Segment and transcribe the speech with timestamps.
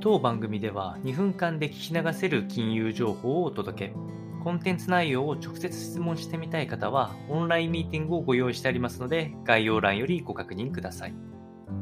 [0.00, 3.94] 当番組では2分間で聞き流せる金融情報をお届け。
[4.44, 11.14] コンテンツ内容を直接質問してみたい方は、オンラインミーティングをご用意してありますので、概要欄よりご確認ください。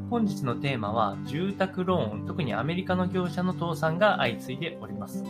[0.08, 5.22] 本日のテーマは、住宅ローン、特にアメリカの業者の倒産が相次いでおります。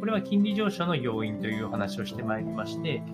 [0.00, 3.04] これは金利上昇の要因というお話をしてまいりまして、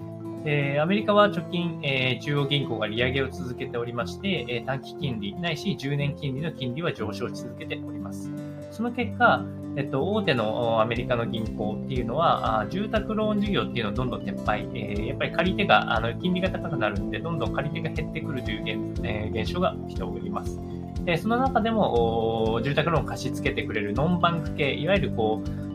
[0.45, 8.30] えー、アメリカは直近、えー、中央銀行が利上げを続けておりまして、えー、短期金利ないし10年金利の金利は上昇し続けております。
[8.70, 9.45] その結果、
[9.77, 18.62] えっと、大手のアメリカの銀行っていうのは、あ住宅ローン事業っていうのをどんどん撤廃、えー、やっぱり借り手が、あの金利が高くなるんで、どんどん借り手が減ってくるという
[18.93, 20.60] 現,、えー、現象が起きております。
[21.05, 25.68] でその中でも、住宅ローンを貸し付けてくれるノンバンク系、いわゆるこう、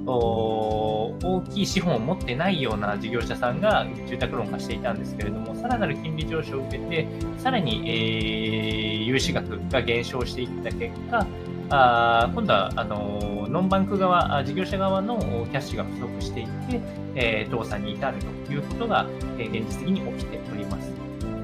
[1.49, 7.07] きい資本を持ってないような事業者さんが住宅ローンを貸していたんですけれども、さらなる金利上昇を受けて、
[7.37, 11.25] さらに、えー、融資額が減少していった結果、
[11.69, 16.81] あ今度はあのノンバンク側、事業者側のキャッシュが不足していって、
[17.15, 20.93] えー、倒産に至るということが、えー、現実的に起きております。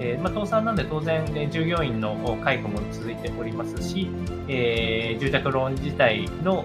[0.02, 4.10] えーまあ、倒産なんで当然、ね、従業員の解雇も続いておりますし、
[4.48, 6.64] えー、住宅ローン自体の、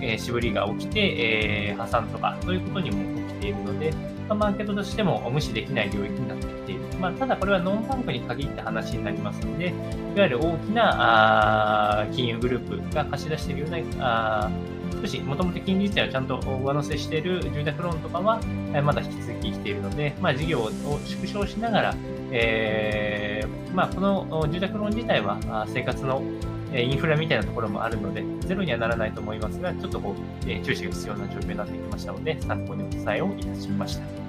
[0.00, 1.00] えー、しぶりが起きて、
[1.70, 3.92] えー、破産とか、そういうことにも起きているので、
[4.28, 6.80] ま、マーケットとしても無視できない領域になってきている。
[7.00, 9.70] まあ、ただこれはノンバンクに限った話になりますので、い
[10.18, 14.50] わゆる大きなあ金融グループが貸し出しているような、あ
[15.00, 18.40] 少し、もともと金利自体はちゃんと上乗せしている住宅ローンとかは、
[18.72, 20.70] えまだ引き続き来ているので、まあ、事業を
[21.04, 21.94] 縮小しながら、
[22.30, 26.22] えーまあ、この住宅ローン自体は生活の
[26.82, 34.23] インフラみたいなところもあるので、ゼロにはならないと思いますが、ちょっとこう、注視が必要な状況になってきましたので、参考にお伝えをいたしました。